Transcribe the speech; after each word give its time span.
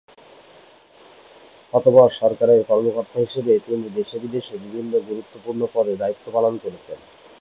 অতঃপর 1.73 2.09
সরকারের 2.13 2.61
কর্মকর্তা 2.63 3.17
হিসেবে 3.19 3.53
তিনি 3.59 3.87
দেশে-বিদেশে 3.95 4.53
বিভিন্ন 4.57 4.93
গুরুত্বপূর্ণ 5.07 5.61
পদে 5.73 5.93
দায়িত্ব 5.97 6.25
পালন 6.33 6.53
করেছেন। 6.57 6.97